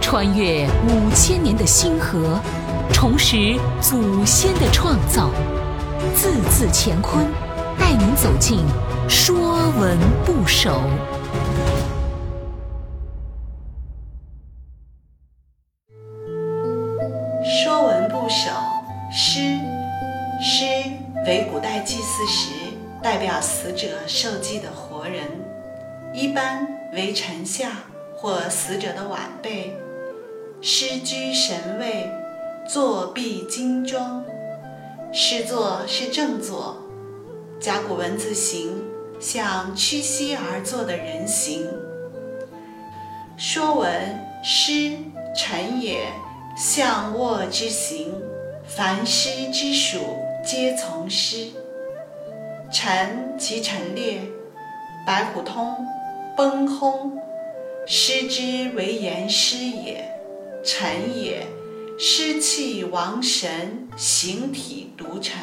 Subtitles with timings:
[0.00, 2.40] 穿越五千年的星河，
[2.92, 5.30] 重拾祖先的创造，
[6.14, 7.24] 字字乾坤，
[7.78, 8.58] 带您走进
[9.08, 10.70] 《说文不首》。
[17.64, 18.50] 《说文不首》
[19.12, 19.56] 诗，
[20.42, 20.64] 诗
[21.26, 22.50] 为古代祭祀时
[23.02, 25.22] 代表死者受祭的活人，
[26.12, 27.68] 一般为臣下
[28.20, 29.74] 或死者的晚辈。
[30.60, 32.10] 诗居神位，
[32.68, 34.22] 作必精庄。
[35.10, 36.76] 诗作是正坐，
[37.58, 38.84] 甲骨文字形
[39.18, 41.66] 像屈膝而坐的人形。
[43.38, 43.90] 《说文》
[44.44, 44.98] 诗，
[45.34, 46.06] 臣也。
[46.56, 48.12] 象卧之行，
[48.66, 49.98] 凡诗之属，
[50.44, 51.46] 皆从诗。
[52.70, 54.20] 臣其陈列，
[55.06, 55.74] 白虎通，
[56.36, 57.16] 崩轰。
[57.92, 60.08] 诗之为言师也，
[60.64, 61.44] 臣也。
[61.98, 65.36] 失气亡神，形体独陈。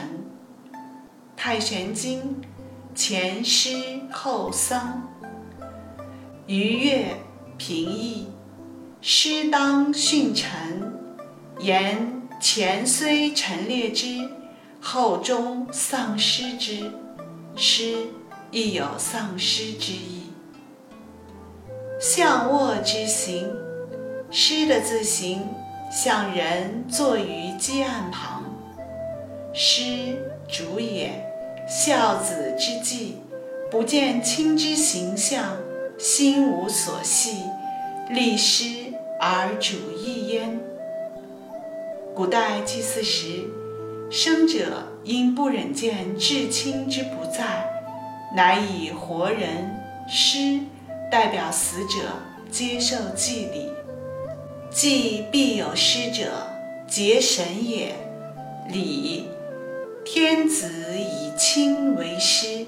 [1.36, 2.42] 太玄经，
[2.96, 5.14] 前诗后丧。
[6.46, 7.18] 逾越，
[7.58, 8.28] 平易。
[9.02, 10.98] 诗当训臣。
[11.60, 14.30] 言前虽陈列之，
[14.80, 16.94] 后终丧失之。
[17.58, 18.08] 诗
[18.52, 20.32] 亦有丧失之意。
[22.00, 23.52] 象卧之行，
[24.30, 25.42] 诗的字形
[25.92, 28.44] 像人坐于阶案旁。
[29.52, 30.16] 诗
[30.48, 31.26] 主也，
[31.68, 33.18] 孝子之祭，
[33.72, 35.58] 不见亲之形象，
[35.98, 37.38] 心无所系，
[38.12, 40.60] 立诗而主义焉。
[42.14, 43.44] 古代祭祀时，
[44.12, 47.68] 生者因不忍见至亲之不在，
[48.36, 50.60] 乃以活人尸
[51.10, 52.00] 代表死者
[52.52, 53.72] 接受祭礼。
[54.70, 56.32] 祭必有师者，
[56.88, 57.96] 结神也。
[58.70, 59.26] 礼，
[60.04, 62.66] 天子以亲为师，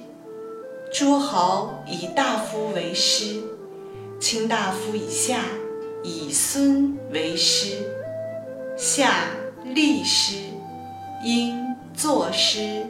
[0.93, 3.41] 诸侯以大夫为师，
[4.19, 5.41] 卿大夫以下
[6.01, 7.85] 以孙为师。
[8.77, 9.25] 夏
[9.65, 10.37] 立师，
[11.21, 12.87] 殷作诗，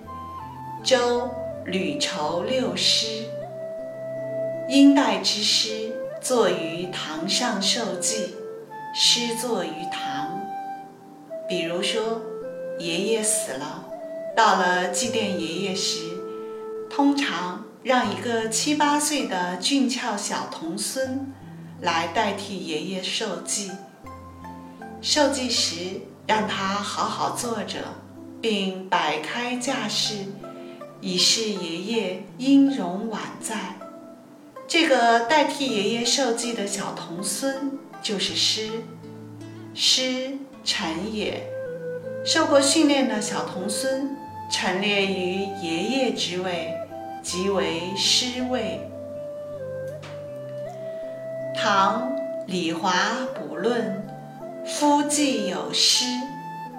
[0.84, 1.28] 周
[1.66, 3.26] 吕愁六师。
[4.70, 5.92] 殷代之诗
[6.22, 8.36] 作于堂上受祭，
[8.94, 10.40] 诗作于堂。
[11.48, 12.22] 比如说，
[12.78, 13.84] 爷爷死了，
[14.38, 16.02] 到了祭奠爷爷时，
[16.88, 21.34] 通常让一个七八岁的俊俏小童孙
[21.82, 23.72] 来代替爷爷受祭。
[25.02, 27.80] 受祭时，让他好好坐着，
[28.40, 30.26] 并摆开架势，
[31.02, 33.76] 以示爷爷音容宛在。
[34.70, 37.72] 这个代替爷爷受祭的小童孙
[38.04, 38.70] 就是师，
[39.74, 41.44] 师禅也。
[42.24, 44.16] 受过训练的小童孙
[44.52, 46.72] 陈列于爷爷之位，
[47.24, 48.80] 即为师位。
[51.56, 52.12] 唐
[52.46, 52.94] 李华
[53.34, 54.08] 补论。
[54.66, 56.06] 夫祭有师，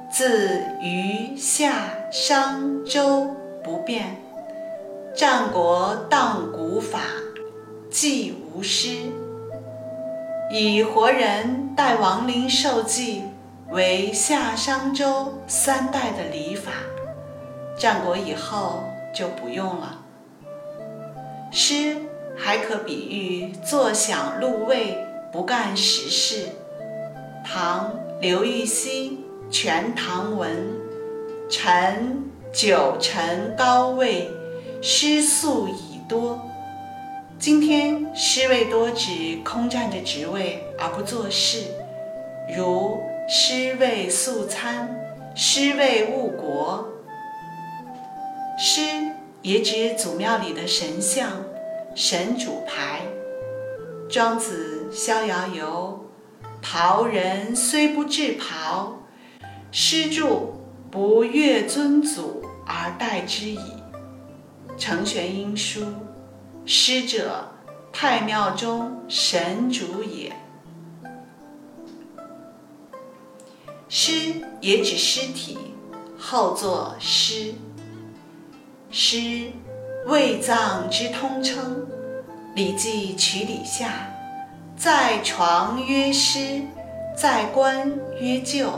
[0.09, 3.35] 自虞夏商周
[3.65, 4.23] 不变。
[5.17, 7.01] 战国荡古法，
[7.91, 8.97] 祭无师。
[10.53, 13.23] 以活人代亡灵受祭，
[13.71, 16.71] 为夏商周三代的礼法。
[17.77, 18.85] 战国以后
[19.15, 20.01] 就不用了。
[21.51, 21.97] 师
[22.37, 24.97] 还可比喻坐享禄位，
[25.33, 26.49] 不干实事。
[27.45, 30.51] 唐刘禹锡《全唐文》：
[31.51, 34.31] 臣九臣高位，
[34.83, 36.39] 师素已多。
[37.41, 41.69] 今天师位多指空占着职位而不做事，
[42.55, 44.95] 如师位素餐、
[45.35, 46.87] 师位误国。
[48.59, 48.83] 师
[49.41, 51.43] 也指祖庙里的神像、
[51.95, 53.01] 神主牌。
[54.11, 55.99] 庄子《逍遥游》。
[56.61, 58.99] 袍人虽不至袍，
[59.73, 60.53] 师著
[60.91, 63.59] 不越尊祖而待之矣。
[64.77, 65.87] 程玄英书：
[66.73, 67.49] 师者，
[67.93, 70.33] 太庙中神主也。
[73.89, 75.59] 尸也指尸体，
[76.17, 77.55] 后作尸。
[78.89, 79.51] 尸，
[80.07, 81.89] 卫葬之通称，
[82.55, 83.89] 《礼记·曲礼下》。
[84.81, 86.63] 在床曰尸，
[87.17, 88.71] 在棺曰柩。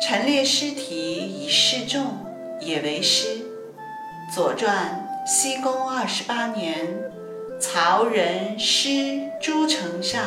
[0.00, 2.06] 陈列尸体以示众，
[2.58, 3.26] 也为尸。
[4.34, 6.86] 《左传》西公二十八年，
[7.58, 10.22] 曹人诗诸城上，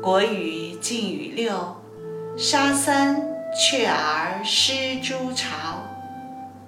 [0.00, 1.74] 国语晋语六，
[2.38, 3.20] 杀三
[3.52, 5.82] 却而诗诸朝。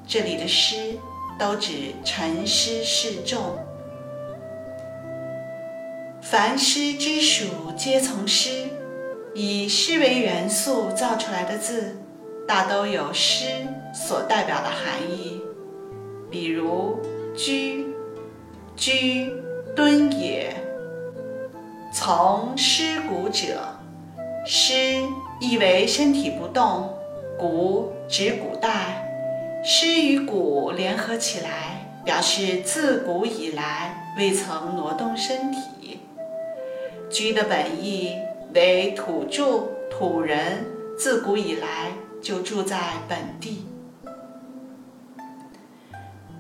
[0.05, 0.99] 这里的诗
[1.38, 3.58] 都指陈诗示众。
[6.20, 7.44] 凡诗之属
[7.76, 8.69] 皆从诗，
[9.37, 11.96] 以诗为元素造出来的字，
[12.44, 13.44] 大都有诗
[13.94, 15.33] 所代表的含义。
[16.34, 16.98] 比如
[17.36, 17.86] “居
[18.75, 19.32] ”，“居”
[19.76, 20.52] 敦也。
[21.92, 23.78] 从尸骨者，
[24.44, 24.72] 尸
[25.38, 26.92] 意为身体不动，
[27.38, 29.08] 骨指古代，
[29.64, 36.00] 尸与骨联合起来，表示自古以来未曾挪动身体。
[37.08, 38.16] 居的本意
[38.52, 40.64] 为土著、土人，
[40.98, 42.76] 自古以来就住在
[43.08, 43.69] 本地。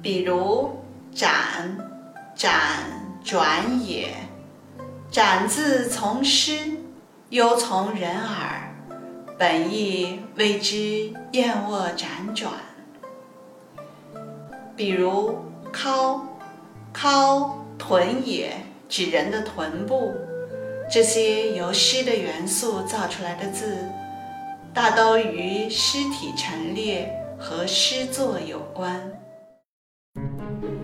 [0.04, 0.70] 比如
[1.16, 1.78] “展
[2.36, 2.52] ”“展
[3.24, 4.12] 转也。
[5.10, 6.76] 展字从诗，
[7.30, 8.74] 又从人耳，
[9.38, 12.52] 本意谓之燕卧辗转。
[14.76, 15.38] 比如
[15.72, 16.20] “尻
[16.92, 18.52] ”，“尻臀也”，
[18.90, 20.12] 指人的臀部。
[20.92, 23.88] 这些由诗的元素造出来的字，
[24.74, 29.00] 大都与尸体陈列和诗作有关。